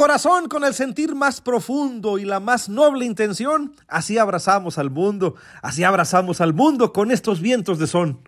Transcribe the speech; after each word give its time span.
Corazón 0.00 0.48
con 0.48 0.64
el 0.64 0.72
sentir 0.72 1.14
más 1.14 1.42
profundo 1.42 2.18
y 2.18 2.24
la 2.24 2.40
más 2.40 2.70
noble 2.70 3.04
intención, 3.04 3.74
así 3.86 4.16
abrazamos 4.16 4.78
al 4.78 4.88
mundo, 4.88 5.34
así 5.60 5.84
abrazamos 5.84 6.40
al 6.40 6.54
mundo 6.54 6.94
con 6.94 7.10
estos 7.10 7.42
vientos 7.42 7.78
de 7.78 7.86
son. 7.86 8.18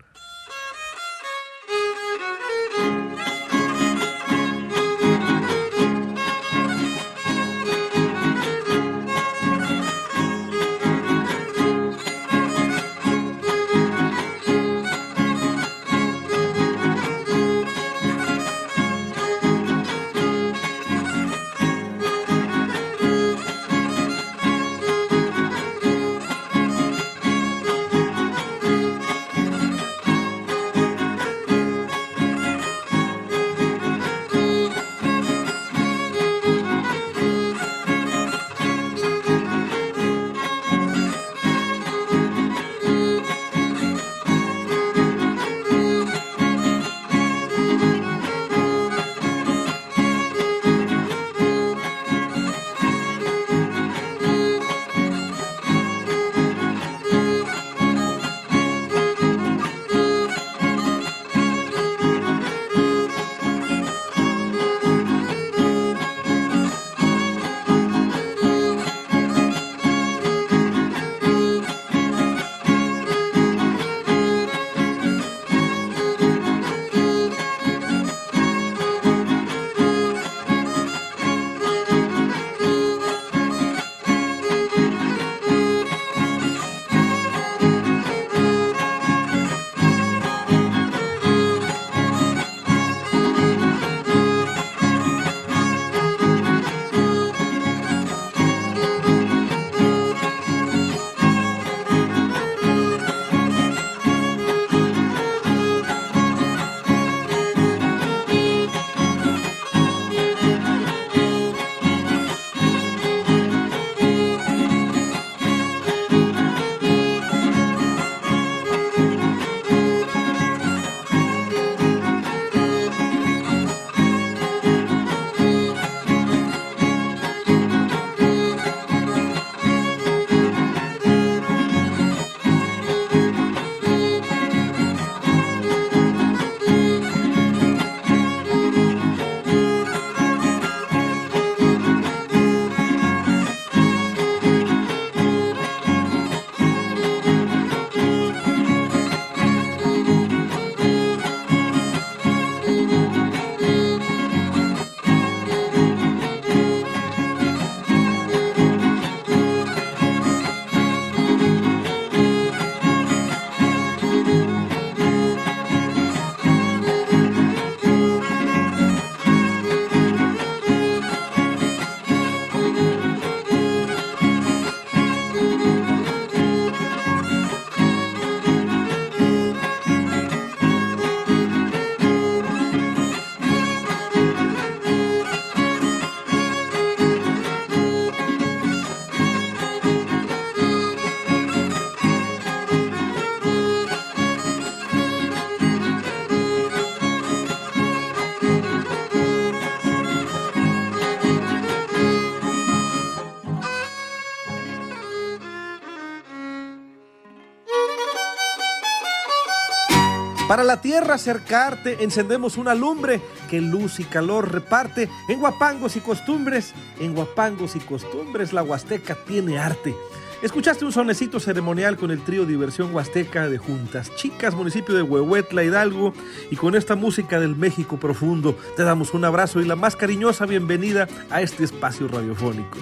Para 210.53 210.63
la 210.63 210.81
tierra 210.81 211.15
acercarte, 211.15 212.03
encendemos 212.03 212.57
una 212.57 212.75
lumbre 212.75 213.19
que 213.49 213.59
luz 213.59 213.99
y 213.99 214.03
calor 214.03 214.51
reparte. 214.51 215.09
En 215.27 215.39
guapangos 215.39 215.95
y 215.95 215.99
costumbres, 215.99 216.75
en 216.99 217.15
guapangos 217.15 217.75
y 217.75 217.79
costumbres, 217.79 218.53
la 218.53 218.61
Huasteca 218.61 219.17
tiene 219.25 219.57
arte. 219.57 219.95
Escuchaste 220.43 220.85
un 220.85 220.91
sonecito 220.91 221.39
ceremonial 221.39 221.97
con 221.97 222.11
el 222.11 222.23
trío 222.23 222.45
Diversión 222.45 222.93
Huasteca 222.93 223.49
de 223.49 223.57
Juntas 223.57 224.13
Chicas, 224.15 224.53
municipio 224.53 224.93
de 224.93 225.01
Huehuetla, 225.01 225.63
Hidalgo, 225.63 226.13
y 226.51 226.55
con 226.55 226.75
esta 226.75 226.95
música 226.95 227.39
del 227.39 227.55
México 227.55 227.97
profundo, 227.97 228.55
te 228.77 228.83
damos 228.83 229.15
un 229.15 229.25
abrazo 229.25 229.59
y 229.59 229.65
la 229.65 229.75
más 229.75 229.95
cariñosa 229.95 230.45
bienvenida 230.45 231.07
a 231.31 231.41
este 231.41 231.63
espacio 231.63 232.07
radiofónico. 232.07 232.77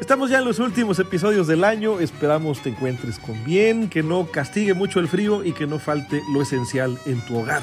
Estamos 0.00 0.28
ya 0.28 0.38
en 0.38 0.44
los 0.44 0.58
últimos 0.58 0.98
episodios 0.98 1.46
del 1.46 1.64
año, 1.64 2.00
esperamos 2.00 2.60
te 2.60 2.70
encuentres 2.70 3.18
con 3.18 3.42
bien, 3.44 3.88
que 3.88 4.02
no 4.02 4.26
castigue 4.26 4.74
mucho 4.74 5.00
el 5.00 5.08
frío 5.08 5.44
y 5.44 5.52
que 5.52 5.66
no 5.66 5.78
falte 5.78 6.22
lo 6.32 6.42
esencial 6.42 6.98
en 7.06 7.24
tu 7.24 7.38
hogar. 7.38 7.62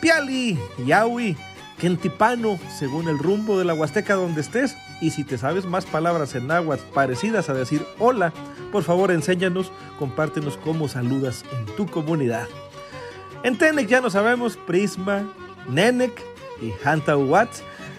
Piali, 0.00 0.58
Yaui, 0.86 1.36
Kentipano, 1.78 2.58
según 2.78 3.08
el 3.08 3.18
rumbo 3.18 3.58
de 3.58 3.64
la 3.64 3.74
Huasteca 3.74 4.14
donde 4.14 4.40
estés, 4.42 4.76
y 5.00 5.10
si 5.10 5.24
te 5.24 5.38
sabes 5.38 5.64
más 5.64 5.86
palabras 5.86 6.34
en 6.34 6.46
náhuatl 6.46 6.84
parecidas 6.92 7.48
a 7.48 7.54
decir 7.54 7.84
hola, 7.98 8.32
por 8.70 8.82
favor 8.82 9.10
enséñanos, 9.10 9.72
compártenos 9.98 10.58
cómo 10.58 10.86
saludas 10.86 11.44
en 11.52 11.66
tu 11.76 11.86
comunidad. 11.86 12.46
En 13.42 13.56
Tenec 13.56 13.88
ya 13.88 14.00
no 14.00 14.10
sabemos 14.10 14.56
Prisma, 14.56 15.32
Nenek 15.68 16.22
y 16.60 16.72
Hanta 16.84 17.16
Uwat. 17.16 17.48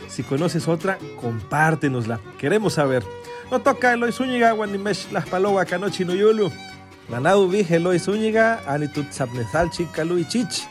Si 0.07 0.23
conoces 0.23 0.67
otra, 0.67 0.97
compártenosla. 1.19 2.19
Queremos 2.37 2.73
saber. 2.73 3.03
No 3.51 3.59
toca 3.59 3.93
Eloy 3.93 4.11
Zúñiga, 4.11 4.51
Guanimesh, 4.51 5.11
Las 5.11 5.27
Palowa, 5.27 5.65
Canochi, 5.65 6.05
Nuyulu. 6.05 6.51
Manau 7.09 7.47
Vije, 7.47 7.77
Eloy 7.77 7.97
Zúñiga, 7.97 8.61
Anitut 8.67 9.11
Zapnezalchi, 9.11 9.85
Calu 9.85 10.19
y 10.19 10.25
Chich. 10.25 10.67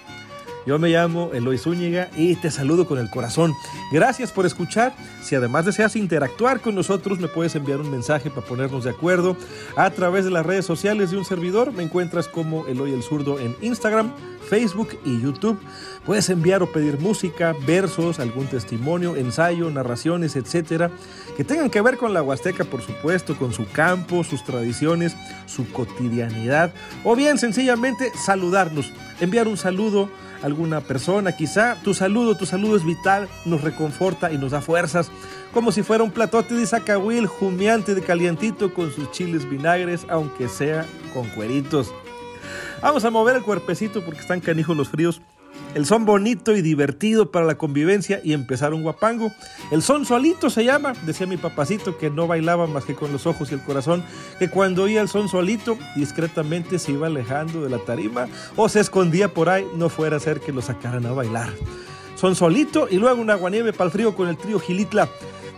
Yo 0.69 0.79
me 0.79 0.91
llamo 0.91 1.31
Eloy 1.33 1.57
Zúñiga 1.57 2.11
y 2.15 2.37
te 2.37 2.51
saludo 2.51 2.87
con 2.87 2.99
el 2.99 3.09
corazón. 3.09 3.55
Gracias 3.91 4.33
por 4.33 4.45
escuchar. 4.45 4.95
Si 5.23 5.35
además 5.35 5.65
deseas 5.65 5.97
interactuar 5.97 6.61
con 6.61 6.75
nosotros, 6.75 7.19
me 7.21 7.27
puedes 7.27 7.57
enviar 7.57 7.81
un 7.81 7.91
mensaje 7.91 8.29
para 8.29 8.47
ponernos 8.47 8.85
de 8.85 8.91
acuerdo 8.91 9.35
a 9.77 9.89
través 9.89 10.27
de 10.27 10.31
las 10.31 10.45
redes 10.45 10.67
sociales 10.67 11.11
de 11.11 11.17
un 11.17 11.25
servidor. 11.25 11.73
Me 11.73 11.85
encuentras 11.85 12.29
como 12.29 12.67
Eloy 12.67 12.93
el 12.93 13.03
Zurdo 13.03 13.39
en 13.39 13.57
Instagram, 13.63 14.13
Facebook 14.47 14.91
y 15.07 15.23
YouTube. 15.23 15.59
Puedes 16.05 16.29
enviar 16.29 16.63
o 16.63 16.71
pedir 16.71 17.01
música, 17.01 17.57
versos, 17.67 18.21
algún 18.21 18.47
testimonio, 18.47 19.17
ensayo, 19.17 19.71
narraciones, 19.71 20.37
etcétera, 20.37 20.91
que 21.39 21.45
tengan 21.45 21.71
que 21.71 21.81
ver 21.81 21.97
con 21.97 22.13
la 22.13 22.23
Huasteca, 22.23 22.65
por 22.65 22.83
supuesto, 22.83 23.39
con 23.39 23.55
su 23.55 23.67
campo, 23.73 24.23
sus 24.23 24.45
tradiciones, 24.45 25.17
su 25.47 25.73
cotidianidad, 25.73 26.75
o 27.05 27.17
bien 27.17 27.39
sencillamente 27.39 28.13
saludarnos, 28.23 28.93
enviar 29.19 29.49
un 29.49 29.57
saludo 29.57 30.11
alguna 30.43 30.81
persona, 30.81 31.33
quizá 31.33 31.77
tu 31.83 31.95
saludo, 31.95 32.37
tu 32.37 32.47
saludo 32.47 32.77
es 32.77 32.85
vital, 32.85 33.29
nos 33.45 33.63
reconforta 33.63 34.33
y 34.33 34.39
nos 34.39 34.53
da 34.53 34.61
fuerzas, 34.61 35.11
como 35.53 35.73
si 35.73 35.83
fuera 35.83 36.05
un 36.05 36.11
platote 36.11 36.55
de 36.55 36.67
zacahuil 36.67 37.27
jumeante 37.27 37.95
de 37.95 38.03
calientito 38.03 38.73
con 38.73 38.93
sus 38.93 39.11
chiles 39.11 39.49
vinagres, 39.49 40.07
aunque 40.09 40.49
sea 40.49 40.87
con 41.13 41.29
cueritos. 41.31 41.93
Vamos 42.81 43.05
a 43.05 43.11
mover 43.11 43.37
el 43.37 43.43
cuerpecito 43.43 44.05
porque 44.05 44.21
están 44.21 44.41
canijos 44.41 44.77
los 44.77 44.89
fríos. 44.89 45.21
El 45.79 45.87
son 45.87 46.05
bonito 46.05 46.57
y 46.57 46.61
divertido 46.61 47.31
para 47.31 47.47
la 47.47 47.57
convivencia 47.57 48.21
y 48.25 48.33
empezar 48.33 48.75
un 48.75 48.83
guapango. 48.83 49.31
El 49.71 49.81
son 49.81 50.05
solito 50.07 50.51
se 50.51 50.65
llama, 50.65 50.93
decía 51.07 51.29
mi 51.29 51.37
papacito 51.37 51.97
que 51.99 52.11
no 52.11 52.27
bailaba 52.27 52.67
más 52.67 52.85
que 52.85 52.97
con 52.97 53.13
los 53.13 53.29
ojos 53.29 53.53
y 53.53 53.55
el 53.55 53.63
corazón, 53.63 54.03
que 54.41 54.51
cuando 54.51 54.83
oía 54.83 55.01
el 55.01 55.09
son 55.09 55.29
solito 55.29 55.79
discretamente 55.95 56.81
se 56.81 56.91
iba 56.91 57.07
alejando 57.07 57.63
de 57.63 57.71
la 57.71 57.79
tarima 57.79 58.27
o 58.57 58.69
se 58.69 58.81
escondía 58.81 59.33
por 59.33 59.49
ahí, 59.49 59.69
no 59.77 59.89
fuera 59.89 60.17
a 60.17 60.21
ser 60.21 60.41
que 60.41 60.53
lo 60.53 60.63
sacaran 60.63 61.07
a 61.07 61.13
bailar. 61.13 61.51
Son 62.17 62.35
solito 62.35 62.89
y 62.91 62.97
luego 62.97 63.23
un 63.23 63.31
aguanieve 63.31 63.73
para 63.73 63.85
el 63.85 63.93
frío 63.93 64.17
con 64.17 64.27
el 64.27 64.37
trío 64.37 64.59
Gilitla. 64.59 65.09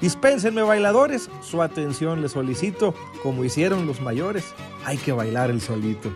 Dispénsenme 0.03 0.61
bailadores, 0.61 1.31
su 1.41 1.63
atención 1.63 2.21
les 2.21 2.33
solicito, 2.33 2.95
como 3.23 3.43
hicieron 3.43 3.87
los 3.87 4.03
mayores, 4.03 4.45
hay 4.85 4.99
que 4.99 5.13
bailar 5.13 5.49
el 5.49 5.63
solito. 5.63 6.13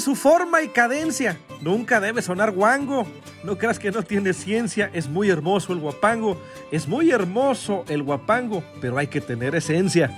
Su 0.00 0.14
forma 0.14 0.62
y 0.62 0.68
cadencia. 0.68 1.36
Nunca 1.60 2.00
debe 2.00 2.22
sonar 2.22 2.52
guango. 2.52 3.06
No 3.42 3.56
creas 3.58 3.78
que 3.78 3.90
no 3.90 4.02
tiene 4.02 4.32
ciencia. 4.32 4.90
Es 4.92 5.08
muy 5.08 5.30
hermoso 5.30 5.72
el 5.72 5.80
guapango. 5.80 6.40
Es 6.70 6.86
muy 6.86 7.10
hermoso 7.10 7.84
el 7.88 8.02
guapango, 8.02 8.62
pero 8.80 8.98
hay 8.98 9.06
que 9.06 9.20
tener 9.20 9.54
esencia. 9.54 10.16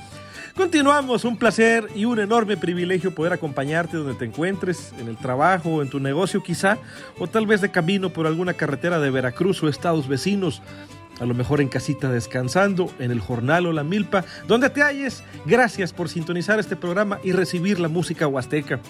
Continuamos, 0.55 1.25
un 1.25 1.37
placer 1.37 1.87
y 1.95 2.05
un 2.05 2.19
enorme 2.19 2.57
privilegio 2.57 3.15
poder 3.15 3.33
acompañarte 3.33 3.97
donde 3.97 4.15
te 4.15 4.25
encuentres, 4.25 4.93
en 4.99 5.07
el 5.07 5.17
trabajo 5.17 5.83
en 5.83 5.89
tu 5.89 6.01
negocio 6.01 6.43
quizá, 6.43 6.79
o 7.19 7.29
tal 7.29 7.47
vez 7.47 7.61
de 7.61 7.71
camino 7.71 8.11
por 8.11 8.27
alguna 8.27 8.55
carretera 8.55 8.99
de 8.99 9.11
Veracruz 9.11 9.63
o 9.63 9.69
estados 9.69 10.09
vecinos, 10.09 10.61
a 11.21 11.27
lo 11.27 11.35
mejor 11.35 11.61
en 11.61 11.69
casita 11.69 12.11
descansando, 12.11 12.93
en 12.99 13.13
el 13.13 13.21
jornal 13.21 13.67
o 13.67 13.73
la 13.73 13.85
milpa, 13.85 14.25
donde 14.49 14.69
te 14.69 14.83
halles. 14.83 15.23
Gracias 15.47 15.93
por 15.93 16.09
sintonizar 16.09 16.59
este 16.59 16.75
programa 16.75 17.21
y 17.23 17.31
recibir 17.33 17.79
la 17.79 17.89
música 17.89 18.27
huasteca. 18.27 18.81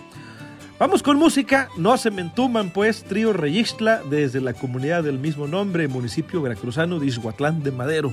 Vamos 0.78 1.02
con 1.02 1.16
música, 1.16 1.68
no 1.76 1.96
se 1.96 2.12
me 2.12 2.22
entuman 2.22 2.70
pues, 2.70 3.02
trío 3.02 3.32
Reyixtla 3.32 4.00
desde 4.08 4.40
la 4.40 4.54
comunidad 4.54 5.02
del 5.02 5.18
mismo 5.18 5.48
nombre, 5.48 5.88
municipio 5.88 6.40
veracruzano 6.40 7.00
de 7.00 7.06
Izhuatlán 7.06 7.64
de 7.64 7.72
Madero. 7.72 8.12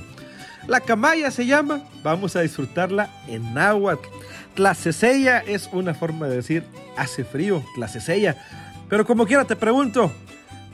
La 0.66 0.80
camaya 0.80 1.30
se 1.30 1.46
llama, 1.46 1.84
vamos 2.02 2.34
a 2.34 2.40
disfrutarla 2.40 3.08
en 3.28 3.54
náhuatl. 3.54 4.08
Tlaceseya 4.54 5.38
es 5.38 5.70
una 5.72 5.94
forma 5.94 6.26
de 6.26 6.34
decir 6.34 6.64
hace 6.96 7.22
frío, 7.22 7.62
tlaceseya. 7.76 8.36
Pero 8.88 9.06
como 9.06 9.26
quiera 9.26 9.44
te 9.44 9.54
pregunto, 9.54 10.10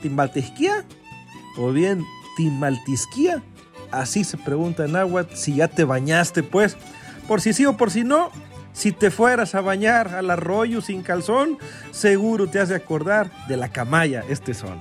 ¿timbaltisquía? 0.01 0.85
O 1.57 1.71
bien, 1.71 2.03
¿timaltisquía? 2.37 3.43
Así 3.91 4.23
se 4.23 4.37
pregunta 4.37 4.85
en 4.85 4.93
náhuatl 4.93 5.35
si 5.35 5.57
ya 5.57 5.67
te 5.67 5.83
bañaste, 5.83 6.41
pues. 6.41 6.75
Por 7.27 7.39
si 7.39 7.53
sí 7.53 7.67
o 7.67 7.77
por 7.77 7.91
si 7.91 8.03
no, 8.03 8.31
si 8.73 8.91
te 8.91 9.11
fueras 9.11 9.55
a 9.55 9.61
bañar 9.61 10.09
al 10.09 10.29
arroyo 10.29 10.81
sin 10.81 11.03
calzón, 11.03 11.57
seguro 11.91 12.47
te 12.47 12.59
has 12.59 12.69
de 12.69 12.75
acordar 12.75 13.29
de 13.47 13.57
la 13.57 13.69
camaya, 13.69 14.23
este 14.27 14.53
son. 14.53 14.79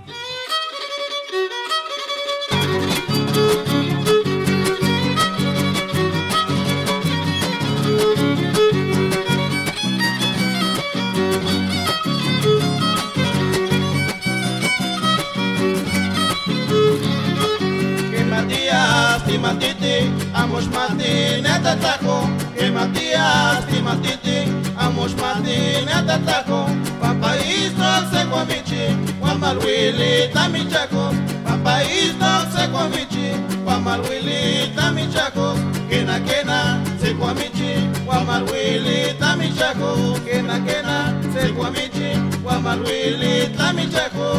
Και 22.63 22.71
Ματίας, 22.71 23.65
τη 23.71 23.83
Ματίτη, 23.83 24.41
αμός 24.75 25.15
Ματίνα 25.15 25.99
τα 26.07 26.21
τάκο 26.27 26.77
Παπαίστο 27.01 27.91
σε 28.11 28.21
κομίτσι, 28.31 28.99
Παμαλουίλη 29.21 30.13
τα 30.35 30.49
μιτσάκο 30.53 31.05
Παπαίστο 31.45 32.33
σε 32.55 32.65
κομίτσι, 32.75 33.29
Παμαλουίλη 33.65 34.41
τα 34.77 34.91
μιτσάκο 34.95 35.49
Κένα 35.89 36.19
κένα 36.29 36.59
σε 37.01 37.11
κομίτσι, 37.21 37.91
Παμαλουίλη 38.07 39.01
τα 39.21 39.31
μιτσάκο 39.39 39.91
Κένα 40.27 40.57
κένα 40.67 40.97
σε 41.33 41.43
κομίτσι, 41.59 42.09
Παμαλουίλη 42.45 43.35
τα 43.57 43.73
μιτσάκο 43.77 44.31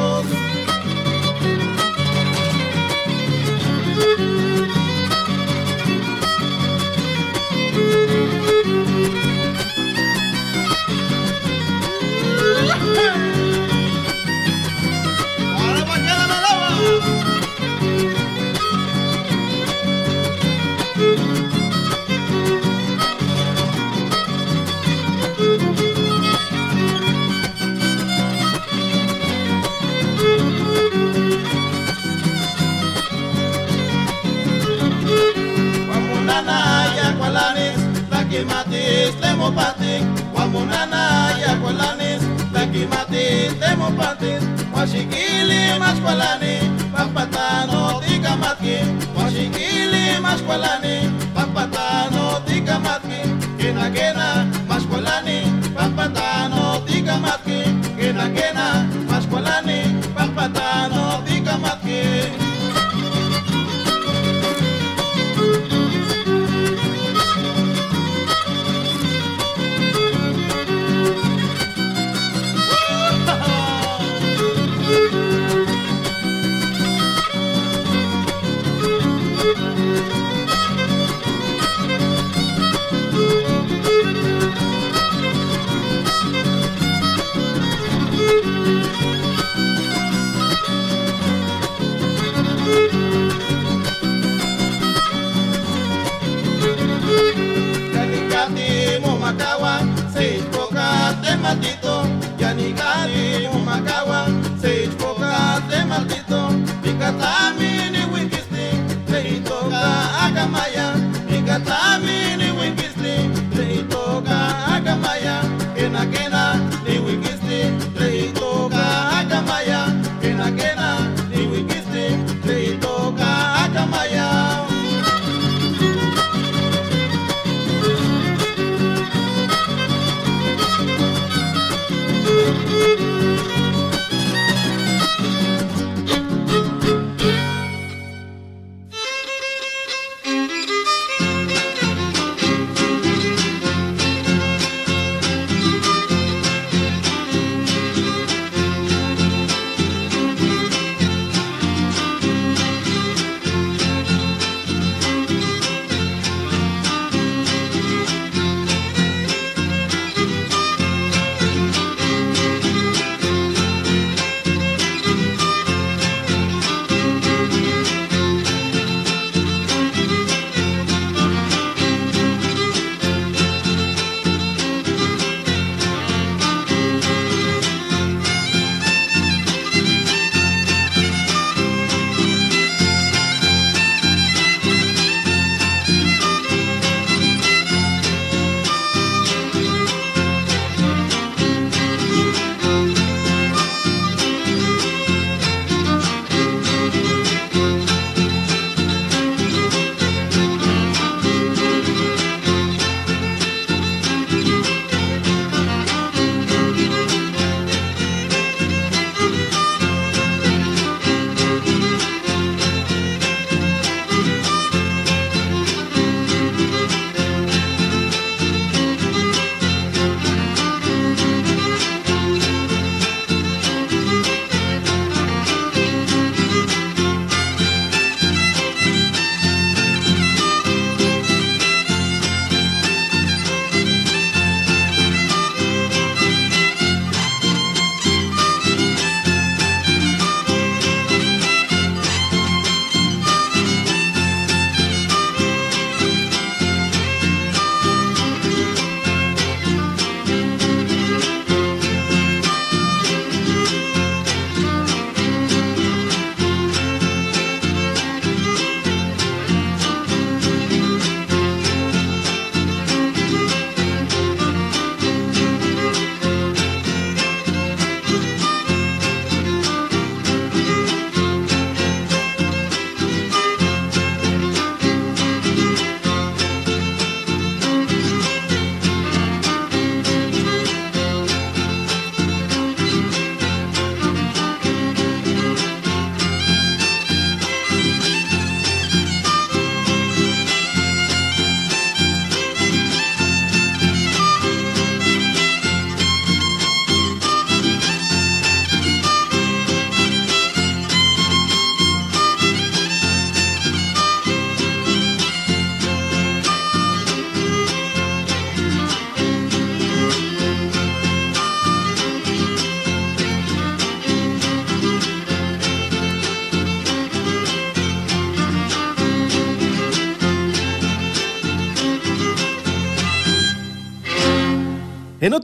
Δεν 38.34 38.42
κοιμάται, 38.42 38.82
δεν 39.20 39.54
μπατί, 39.54 39.96
ουάμου 40.36 40.60
νανά, 40.60 41.04
για 41.38 41.60
κωλάνις. 41.62 42.22
Δεν 42.52 42.72
κοιμάται, 42.72 43.24
δεν 43.60 43.94
μπατί, 43.96 44.34
μασίκηλη 44.74 45.62
μας 45.80 45.98
κωλάνι, 46.04 46.56
παππάνο, 46.94 48.00
τι 48.06 48.18
καμάτι. 48.20 48.76
Μασίκηλη 49.16 50.06
μας 50.22 50.42
κωλάνι, 50.48 51.14
παππάνο, 51.34 52.42
τι 52.46 52.60
καμάτι. 52.62 53.20
Και 53.58 53.72
να 54.18 54.48
μας 54.68 54.84
κωλάνι, 54.90 55.40
παππάνο. 55.74 56.23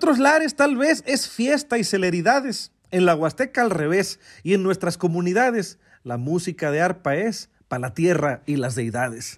Otros 0.09 0.23
lares 0.23 0.55
tal 0.55 0.75
vez 0.75 1.03
es 1.05 1.29
fiesta 1.29 1.77
y 1.77 1.83
celeridades. 1.83 2.71
En 2.89 3.05
la 3.05 3.15
Huasteca 3.15 3.61
al 3.61 3.69
revés. 3.69 4.19
Y 4.41 4.55
en 4.55 4.63
nuestras 4.63 4.97
comunidades 4.97 5.77
la 6.03 6.17
música 6.17 6.71
de 6.71 6.81
arpa 6.81 7.15
es 7.15 7.51
para 7.67 7.81
la 7.81 7.93
tierra 7.93 8.41
y 8.47 8.55
las 8.55 8.73
deidades. 8.73 9.37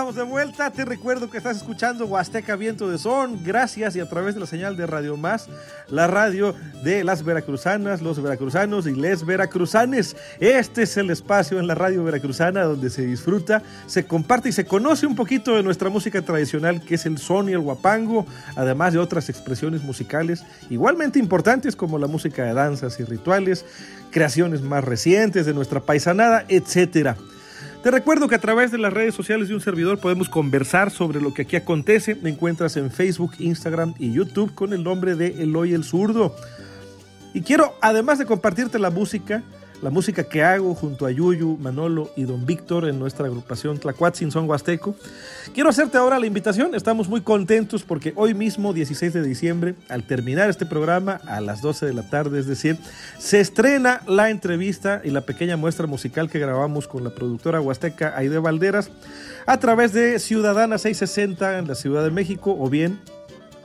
Estamos 0.00 0.16
de 0.16 0.22
vuelta. 0.22 0.70
Te 0.70 0.86
recuerdo 0.86 1.28
que 1.28 1.36
estás 1.36 1.58
escuchando 1.58 2.06
Huasteca 2.06 2.56
Viento 2.56 2.88
de 2.88 2.96
Son. 2.96 3.44
Gracias 3.44 3.96
y 3.96 4.00
a 4.00 4.08
través 4.08 4.32
de 4.32 4.40
la 4.40 4.46
señal 4.46 4.74
de 4.74 4.86
Radio 4.86 5.18
Más, 5.18 5.50
la 5.88 6.06
radio 6.06 6.54
de 6.82 7.04
las 7.04 7.22
veracruzanas, 7.22 8.00
los 8.00 8.22
veracruzanos 8.22 8.86
y 8.86 8.94
les 8.94 9.26
veracruzanes. 9.26 10.16
Este 10.38 10.84
es 10.84 10.96
el 10.96 11.10
espacio 11.10 11.58
en 11.58 11.66
la 11.66 11.74
radio 11.74 12.02
veracruzana 12.02 12.62
donde 12.62 12.88
se 12.88 13.04
disfruta, 13.04 13.62
se 13.86 14.06
comparte 14.06 14.48
y 14.48 14.52
se 14.52 14.64
conoce 14.64 15.04
un 15.04 15.16
poquito 15.16 15.54
de 15.54 15.62
nuestra 15.62 15.90
música 15.90 16.22
tradicional, 16.22 16.80
que 16.80 16.94
es 16.94 17.04
el 17.04 17.18
son 17.18 17.50
y 17.50 17.52
el 17.52 17.60
guapango, 17.60 18.24
además 18.56 18.94
de 18.94 19.00
otras 19.00 19.28
expresiones 19.28 19.82
musicales 19.82 20.46
igualmente 20.70 21.18
importantes 21.18 21.76
como 21.76 21.98
la 21.98 22.06
música 22.06 22.44
de 22.44 22.54
danzas 22.54 22.98
y 23.00 23.04
rituales, 23.04 23.66
creaciones 24.10 24.62
más 24.62 24.82
recientes 24.82 25.44
de 25.44 25.52
nuestra 25.52 25.80
paisanada, 25.80 26.46
etcétera. 26.48 27.18
Te 27.82 27.90
recuerdo 27.90 28.28
que 28.28 28.34
a 28.34 28.40
través 28.40 28.70
de 28.70 28.76
las 28.76 28.92
redes 28.92 29.14
sociales 29.14 29.48
de 29.48 29.54
un 29.54 29.62
servidor 29.62 29.98
podemos 29.98 30.28
conversar 30.28 30.90
sobre 30.90 31.18
lo 31.22 31.32
que 31.32 31.42
aquí 31.42 31.56
acontece. 31.56 32.14
Me 32.14 32.28
encuentras 32.28 32.76
en 32.76 32.90
Facebook, 32.90 33.32
Instagram 33.38 33.94
y 33.98 34.12
YouTube 34.12 34.54
con 34.54 34.74
el 34.74 34.84
nombre 34.84 35.14
de 35.14 35.42
Eloy 35.42 35.72
el 35.72 35.82
Zurdo. 35.82 36.36
Y 37.32 37.40
quiero, 37.40 37.74
además 37.80 38.18
de 38.18 38.26
compartirte 38.26 38.78
la 38.78 38.90
música, 38.90 39.42
la 39.82 39.90
música 39.90 40.24
que 40.24 40.42
hago 40.42 40.74
junto 40.74 41.06
a 41.06 41.10
Yuyu, 41.10 41.56
Manolo 41.58 42.10
y 42.16 42.24
Don 42.24 42.44
Víctor 42.44 42.86
en 42.88 42.98
nuestra 42.98 43.26
agrupación 43.26 43.78
Tlacuatzin 43.78 44.30
Son 44.30 44.48
Huasteco, 44.48 44.94
quiero 45.54 45.70
hacerte 45.70 45.96
ahora 45.96 46.18
la 46.18 46.26
invitación. 46.26 46.74
Estamos 46.74 47.08
muy 47.08 47.22
contentos 47.22 47.82
porque 47.82 48.12
hoy 48.16 48.34
mismo, 48.34 48.72
16 48.72 49.12
de 49.12 49.22
diciembre, 49.22 49.74
al 49.88 50.02
terminar 50.02 50.50
este 50.50 50.66
programa 50.66 51.20
a 51.26 51.40
las 51.40 51.62
12 51.62 51.86
de 51.86 51.94
la 51.94 52.02
tarde, 52.02 52.40
es 52.40 52.46
decir, 52.46 52.76
se 53.18 53.40
estrena 53.40 54.02
la 54.06 54.30
entrevista 54.30 55.00
y 55.02 55.10
la 55.10 55.22
pequeña 55.22 55.56
muestra 55.56 55.86
musical 55.86 56.28
que 56.28 56.38
grabamos 56.38 56.86
con 56.86 57.02
la 57.04 57.10
productora 57.10 57.60
huasteca 57.60 58.14
Aide 58.16 58.38
Valderas 58.38 58.90
a 59.46 59.58
través 59.58 59.92
de 59.92 60.18
Ciudadana 60.18 60.78
660 60.78 61.58
en 61.58 61.68
la 61.68 61.74
Ciudad 61.74 62.04
de 62.04 62.10
México 62.10 62.56
o 62.58 62.68
bien 62.68 63.00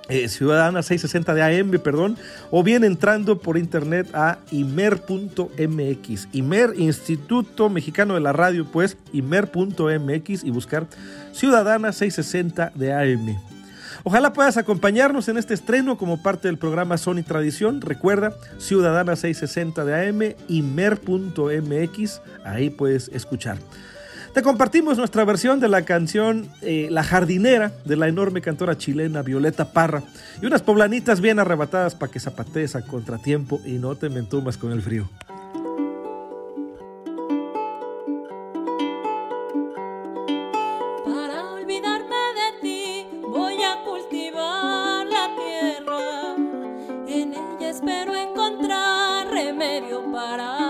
eh, 0.09 0.29
Ciudadana 0.29 0.83
660 0.83 1.33
de 1.33 1.59
AM, 1.59 1.71
perdón, 1.79 2.17
o 2.51 2.63
bien 2.63 2.83
entrando 2.83 3.39
por 3.39 3.57
internet 3.57 4.07
a 4.13 4.37
imer.mx, 4.51 6.27
Imer 6.31 6.73
Instituto 6.77 7.69
Mexicano 7.69 8.13
de 8.13 8.19
la 8.19 8.33
Radio, 8.33 8.65
pues 8.71 8.97
imer.mx 9.13 10.43
y 10.43 10.51
buscar 10.51 10.87
Ciudadana 11.31 11.91
660 11.91 12.71
de 12.75 12.93
AM. 12.93 13.37
Ojalá 14.03 14.33
puedas 14.33 14.57
acompañarnos 14.57 15.27
en 15.29 15.37
este 15.37 15.55
estreno 15.55 15.97
como 15.97 16.21
parte 16.21 16.47
del 16.47 16.59
programa 16.59 16.99
Sony 16.99 17.23
Tradición. 17.23 17.81
Recuerda, 17.81 18.35
Ciudadana 18.59 19.15
660 19.15 19.83
de 19.83 20.09
AM, 20.09 20.35
imer.mx, 20.47 22.21
ahí 22.43 22.69
puedes 22.69 23.07
escuchar. 23.07 23.57
Te 24.35 24.43
compartimos 24.43 24.97
nuestra 24.97 25.23
versión 25.23 25.61
de 25.61 25.69
la 25.69 25.83
canción 25.83 26.49
eh, 26.61 26.89
La 26.91 27.05
jardinera 27.05 27.71
de 27.85 27.95
la 27.95 28.09
enorme 28.09 28.41
cantora 28.41 28.77
chilena 28.77 29.21
Violeta 29.21 29.71
Parra 29.71 30.03
y 30.41 30.45
unas 30.45 30.61
poblanitas 30.61 31.21
bien 31.21 31.39
arrebatadas 31.39 31.95
para 31.95 32.11
que 32.11 32.19
zapatees 32.19 32.75
a 32.75 32.81
contratiempo 32.81 33.61
y 33.63 33.77
no 33.77 33.95
te 33.95 34.09
mentumas 34.09 34.57
con 34.57 34.73
el 34.73 34.81
frío. 34.81 35.09
Para 50.11 50.64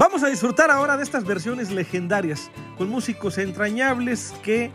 Vamos 0.00 0.22
a 0.22 0.28
disfrutar 0.28 0.70
ahora 0.70 0.96
de 0.96 1.02
estas 1.02 1.26
versiones 1.26 1.70
legendarias 1.70 2.50
con 2.78 2.88
músicos 2.88 3.36
entrañables 3.36 4.32
que, 4.42 4.70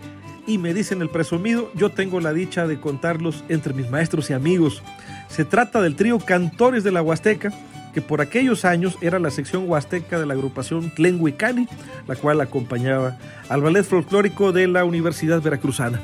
y 0.46 0.60
me 0.60 0.72
dicen 0.72 1.02
el 1.02 1.10
presumido, 1.10 1.72
yo 1.74 1.90
tengo 1.90 2.20
la 2.20 2.32
dicha 2.32 2.68
de 2.68 2.80
contarlos 2.80 3.44
entre 3.50 3.74
mis 3.74 3.90
maestros 3.90 4.30
y 4.30 4.34
amigos. 4.34 4.84
Se 5.28 5.44
trata 5.44 5.82
del 5.82 5.96
trío 5.96 6.20
Cantores 6.20 6.84
de 6.84 6.92
la 6.92 7.02
Huasteca, 7.02 7.52
que 7.92 8.04
por 8.04 8.22
aquellos 8.22 8.66
años 8.66 9.00
era 9.02 9.18
la 9.18 9.32
sección 9.32 9.68
huasteca 9.68 10.20
de 10.20 10.28
la 10.28 10.36
agrupación 10.36 10.94
Tlenhuicani, 10.94 11.68
la 12.06 12.16
cual 12.16 12.40
acompañaba 12.40 13.18
al 13.50 13.62
ballet 13.64 13.84
folclórico 13.84 14.52
de 14.52 14.68
la 14.68 14.86
Universidad 14.86 15.42
Veracruzana. 15.42 16.02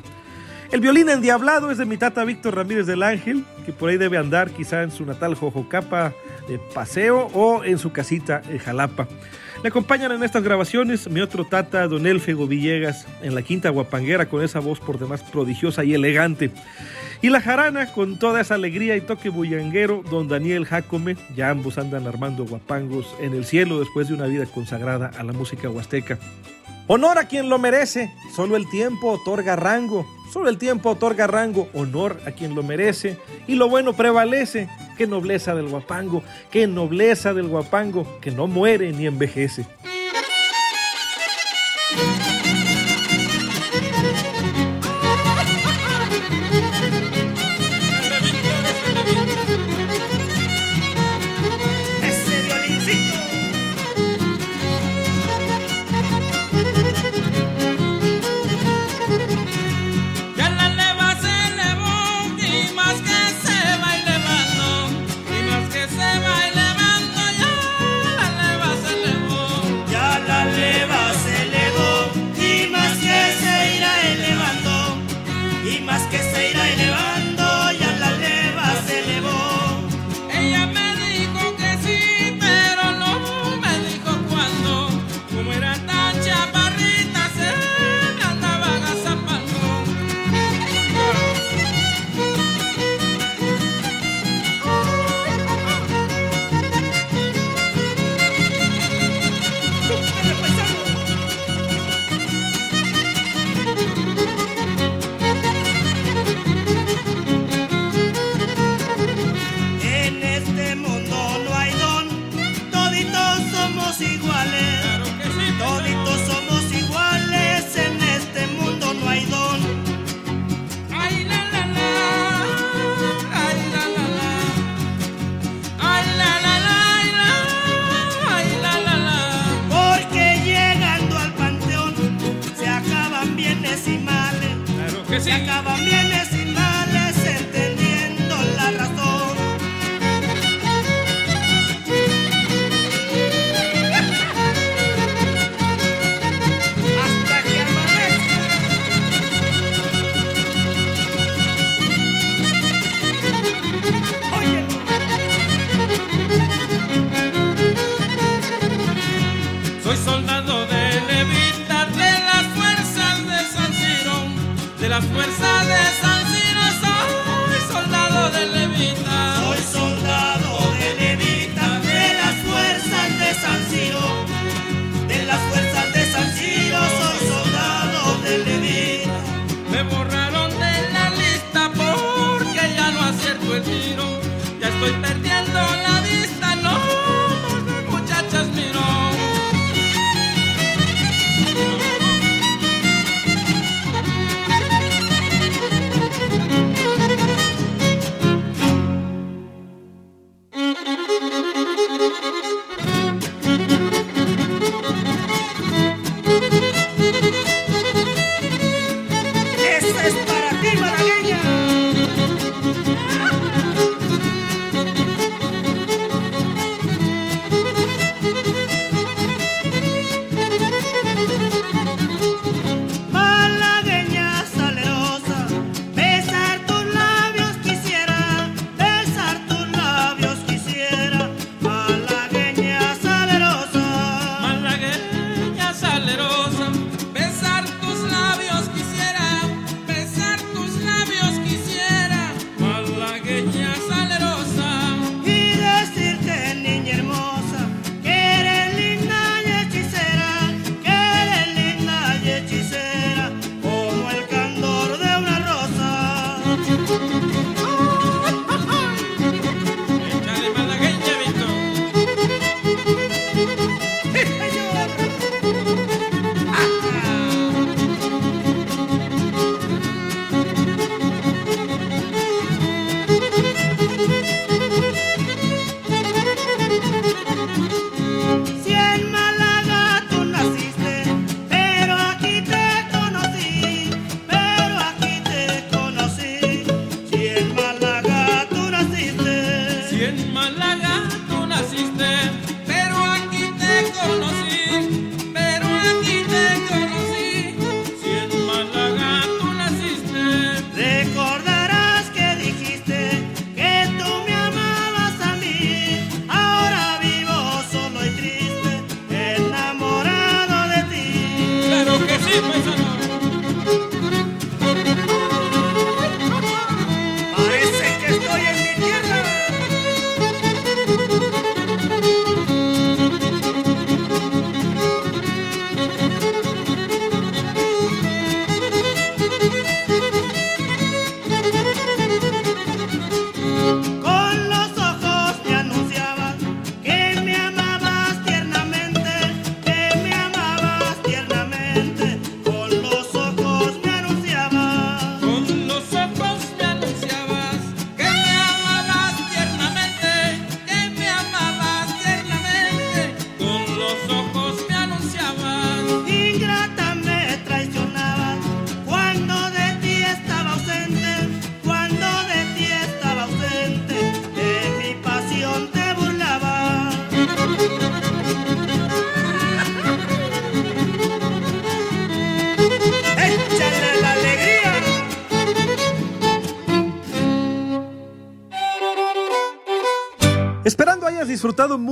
El 0.72 0.80
violín 0.80 1.10
endiablado 1.10 1.70
es 1.70 1.78
de 1.78 1.86
mi 1.86 1.98
tata 1.98 2.24
Víctor 2.24 2.56
Ramírez 2.56 2.86
del 2.86 3.04
Ángel, 3.04 3.44
que 3.66 3.74
por 3.74 3.90
ahí 3.90 3.98
debe 3.98 4.18
andar 4.18 4.52
quizá 4.52 4.84
en 4.84 4.92
su 4.92 5.06
natal 5.06 5.36
Jojocapa 5.36 6.14
de 6.48 6.60
paseo 6.60 7.28
o 7.34 7.66
en 7.66 7.78
su 7.78 7.92
casita 7.92 8.42
en 8.48 8.58
Jalapa. 8.58 9.06
Le 9.64 9.68
acompañan 9.68 10.14
en 10.14 10.24
estas 10.24 10.44
grabaciones 10.44 11.10
mi 11.10 11.20
otro 11.20 11.44
tata, 11.44 11.86
don 11.89 12.08
Elfego 12.08 12.48
Villegas, 12.48 13.06
en 13.22 13.36
la 13.36 13.41
quinta 13.41 13.70
guapanguera 13.70 14.28
con 14.28 14.43
esa 14.43 14.60
voz 14.60 14.80
por 14.80 14.98
demás 14.98 15.24
prodigiosa 15.24 15.84
y 15.84 15.93
elegante. 15.93 16.52
Y 17.22 17.30
la 17.30 17.41
jarana 17.41 17.91
con 17.91 18.18
toda 18.18 18.39
esa 18.39 18.56
alegría 18.56 18.95
y 18.95 19.02
toque 19.02 19.28
bullanguero, 19.28 20.04
don 20.10 20.30
Daniel 20.30 20.66
Jacome, 20.66 21.18
ya 21.36 21.50
ambos 21.50 21.78
andan 21.78 22.08
armando 22.08 22.45
guapangos 22.45 23.14
en 23.20 23.34
el 23.34 23.43
cielo 23.43 23.78
después 23.82 24.08
de 24.08 24.14
una 24.14 24.26
vida 24.26 24.45
consagrada 24.45 25.12
a 25.20 25.24
la 25.24 25.34
música 25.34 25.70
huasteca. 25.70 26.18
Honor 26.88 27.20
a 27.20 27.26
quien 27.26 27.50
lo 27.50 27.60
merece, 27.60 28.10
solo 28.34 28.56
el 28.56 28.70
tiempo 28.70 29.12
otorga 29.12 29.56
rango, 29.56 30.08
solo 30.32 30.50
el 30.50 30.58
tiempo 30.58 30.92
otorga 30.92 31.28
rango, 31.28 31.68
honor 31.74 32.22
a 32.26 32.32
quien 32.32 32.56
lo 32.56 32.64
merece, 32.64 33.18
y 33.48 33.56
lo 33.56 33.70
bueno 33.70 33.94
prevalece, 33.94 34.70
qué 34.98 35.06
nobleza 35.06 35.54
del 35.56 35.68
guapango, 35.68 36.24
qué 36.50 36.68
nobleza 36.68 37.34
del 37.34 37.48
guapango, 37.48 38.20
que 38.22 38.32
no 38.32 38.48
muere 38.48 38.92
ni 38.94 39.08
envejece. 39.08 39.66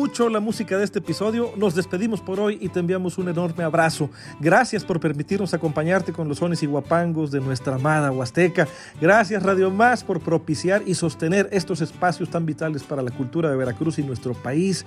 Mucho 0.10 0.28
la 0.28 0.40
música 0.40 0.76
de 0.76 0.84
este 0.84 0.98
episodio, 0.98 1.54
nos 1.56 1.76
despedimos 1.76 2.20
por 2.20 2.40
hoy 2.40 2.58
y 2.60 2.70
te 2.70 2.80
enviamos 2.80 3.20
un 3.20 3.30
enorme 3.30 3.64
abrazo. 3.64 4.10
Gracias 4.40 4.84
por 4.84 5.00
permitirnos 5.00 5.54
acompañarte 5.54 6.14
con 6.14 6.28
los 6.28 6.40
sones 6.40 6.64
y 6.64 6.66
guapangos 6.66 7.30
de 7.30 7.40
nuestra 7.40 7.76
amada 7.76 8.12
Huasteca. 8.12 8.68
Gracias 9.00 9.44
Radio 9.44 9.70
Más 9.70 10.04
por 10.04 10.20
propiciar 10.20 10.82
y 10.88 10.96
sostener 10.96 11.48
estos 11.52 11.82
espacios 11.82 12.28
tan 12.28 12.44
vitales 12.44 12.82
para 12.82 13.04
la 13.04 13.12
cultura 13.12 13.52
de 13.52 13.56
Veracruz 13.56 14.00
y 14.00 14.04
nuestro 14.04 14.34
país. 14.34 14.84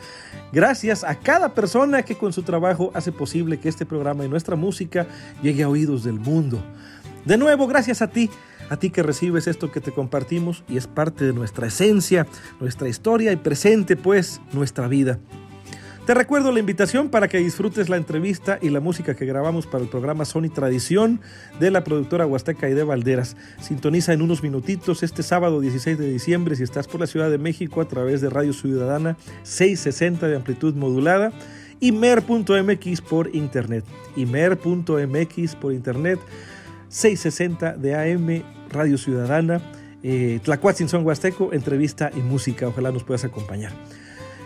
Gracias 0.53 1.05
a 1.05 1.15
cada 1.15 1.55
persona 1.55 2.03
que 2.03 2.17
con 2.17 2.33
su 2.33 2.43
trabajo 2.43 2.91
hace 2.93 3.13
posible 3.13 3.61
que 3.61 3.69
este 3.69 3.87
programa 3.87 4.25
y 4.25 4.29
nuestra 4.29 4.57
música 4.57 5.07
llegue 5.41 5.63
a 5.63 5.69
oídos 5.69 6.03
del 6.03 6.19
mundo. 6.19 6.61
De 7.25 7.39
nuevo, 7.39 7.69
gracias 7.69 8.03
a 8.03 8.09
ti, 8.09 8.29
a 8.73 8.79
ti 8.79 8.89
que 8.89 9.03
recibes 9.03 9.49
esto 9.49 9.71
que 9.71 9.83
te 9.83 9.93
compartimos 9.93 10.65
y 10.67 10.79
es 10.79 10.87
parte 10.87 11.27
de 11.27 11.35
nuestra 11.35 11.67
esencia, 11.67 12.27
nuestra 12.59 12.89
historia 12.89 13.31
y 13.31 13.37
presente 13.37 13.97
pues 13.97 14.41
nuestra 14.55 14.89
vida. 14.89 15.19
Te 16.07 16.15
recuerdo 16.15 16.51
la 16.53 16.59
invitación 16.59 17.11
para 17.11 17.29
que 17.29 17.37
disfrutes 17.37 17.91
la 17.91 17.99
entrevista 17.99 18.59
y 18.63 18.71
la 18.71 18.81
música 18.81 19.15
que 19.15 19.27
grabamos 19.27 19.67
para 19.67 19.85
el 19.85 19.91
programa 19.91 20.25
Sony 20.25 20.49
Tradición 20.49 21.21
de 21.61 21.71
la 21.71 21.85
productora 21.85 22.25
Huasteca 22.25 22.71
y 22.71 22.73
de 22.73 22.83
Valderas. 22.83 23.37
Sintoniza 23.61 24.15
en 24.15 24.23
unos 24.23 24.43
minutitos 24.43 25.03
este 25.03 25.23
sábado 25.23 25.61
16 25.61 25.99
de 25.99 26.11
diciembre 26.11 26.57
si 26.57 26.63
estás 26.63 26.89
por 26.89 26.99
la 26.99 27.07
Ciudad 27.07 27.31
de 27.31 27.37
México 27.37 27.83
a 27.83 27.89
través 27.89 28.23
de 28.23 28.31
Radio 28.31 28.55
Ciudadana 28.55 29.19
660 29.43 30.29
de 30.29 30.37
amplitud 30.37 30.75
modulada 30.75 31.31
y 31.79 31.93
mer.mx 31.93 33.03
por 33.03 33.37
internet. 33.37 33.85
Y 34.17 34.25
mer.mx 34.25 35.57
por 35.57 35.75
internet 35.75 36.19
660 36.89 37.77
de 37.77 37.95
AM 37.95 38.62
Radio 38.73 38.99
Ciudadana, 38.99 39.61
eh, 40.03 40.41
Tlacuatzin 40.43 40.89
Son 40.89 41.05
Huasteco, 41.05 41.53
entrevista 41.53 42.11
y 42.15 42.21
música. 42.21 42.69
Ojalá 42.69 42.91
nos 42.91 43.05
puedas 43.05 43.25
acompañar. 43.25 43.73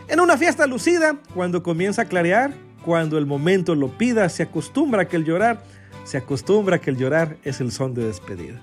En 0.09 0.20
una 0.20 0.37
fiesta 0.37 0.66
lucida, 0.66 1.16
cuando 1.35 1.62
comienza 1.62 2.03
a 2.03 2.05
clarear, 2.05 2.53
cuando 2.85 3.18
el 3.18 3.27
momento 3.27 3.74
lo 3.74 3.89
pida, 3.99 4.29
se 4.29 4.45
acostumbra 4.45 5.09
que 5.09 5.16
el 5.16 5.24
llorar, 5.24 5.62
se 6.05 6.18
acostumbra 6.18 6.81
que 6.81 6.91
el 6.91 6.97
llorar 6.97 7.37
es 7.43 7.61
el 7.61 7.72
son 7.72 7.95
de 7.95 8.07
despedida. 8.07 8.62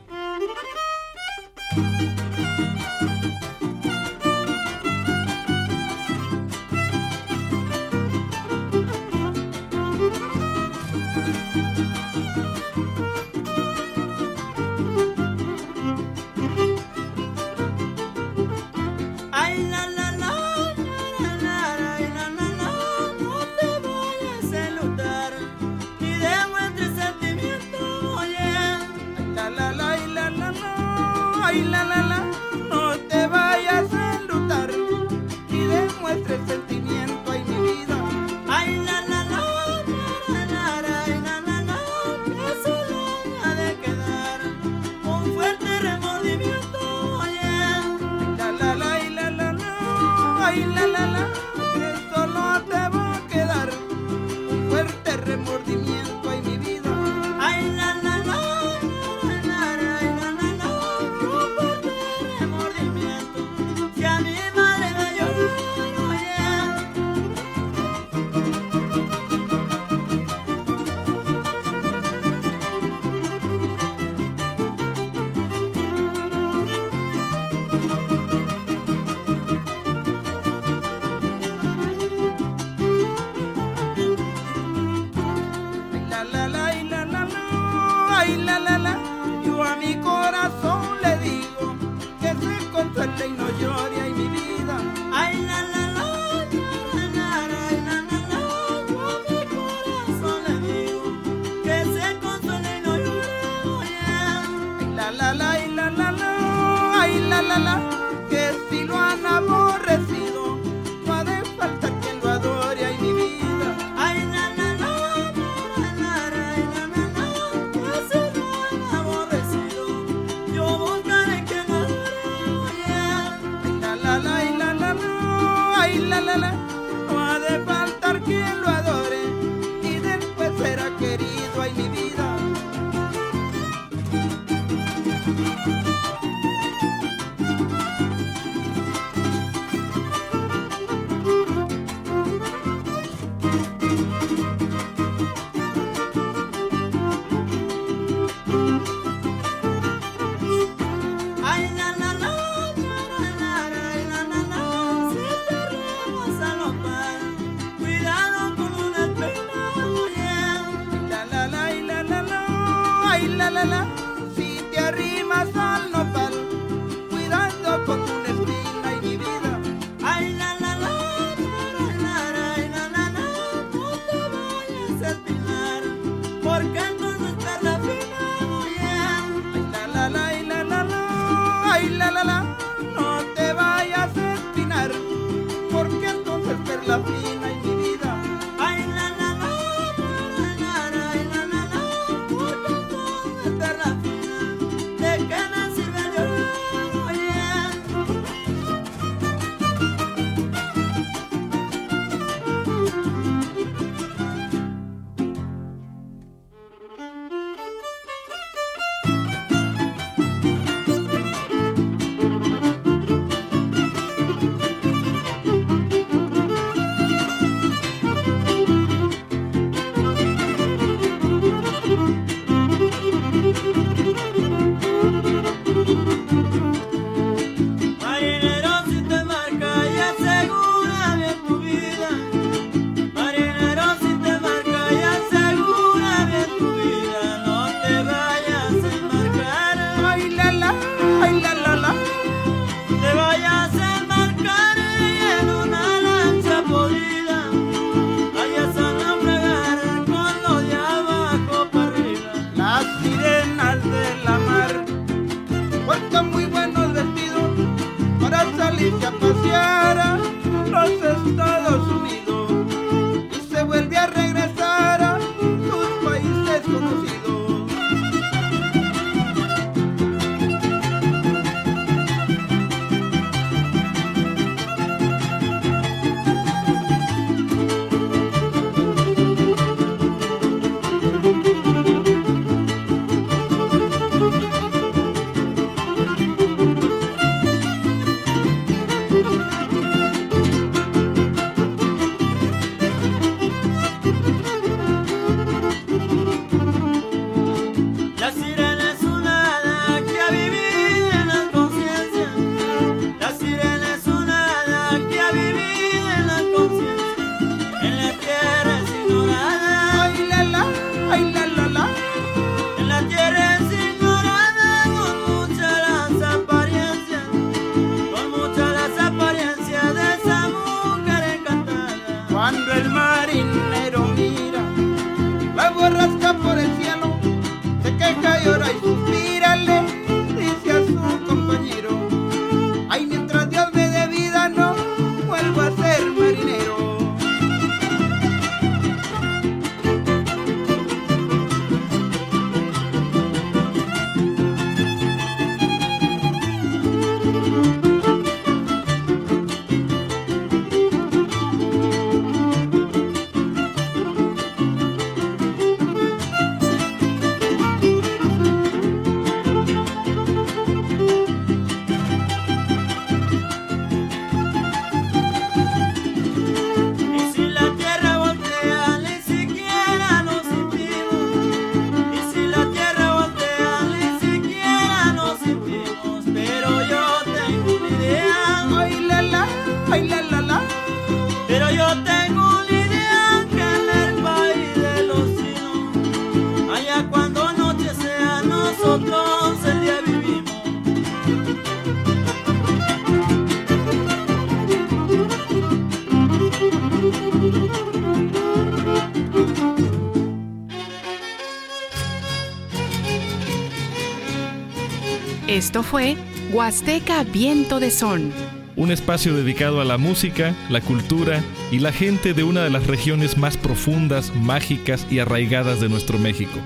fue 405.84 406.18
Huasteca 406.52 407.24
Viento 407.24 407.80
de 407.80 407.92
Son. 407.92 408.32
Un 408.76 408.92
espacio 408.92 409.36
dedicado 409.36 409.82
a 409.82 409.86
la 409.86 409.98
música, 409.98 410.56
la 410.70 410.82
cultura 410.82 411.44
y 411.72 411.80
la 411.80 411.92
gente 411.92 412.34
de 412.34 412.44
una 412.44 412.64
de 412.64 412.72
las 412.72 412.88
regiones 412.88 413.38
más 413.38 413.56
profundas, 413.56 414.34
mágicas 414.36 415.06
y 415.12 415.20
arraigadas 415.20 415.80
de 415.80 415.90
nuestro 415.90 416.18
México, 416.18 416.60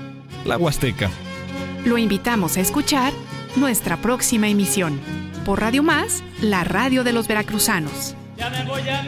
la 0.46 0.56
Huasteca. 0.56 1.10
Lo 1.84 1.98
invitamos 1.98 2.56
a 2.56 2.60
escuchar 2.60 3.12
nuestra 3.56 3.96
próxima 3.98 4.48
emisión 4.48 4.98
por 5.44 5.60
Radio 5.60 5.82
Más, 5.82 6.22
la 6.40 6.64
radio 6.64 7.04
de 7.04 7.12
los 7.12 7.28
veracruzanos. 7.28 8.14
Ya 8.36 8.48
me 8.50 8.64
voy 8.64 8.88
a 8.88 9.02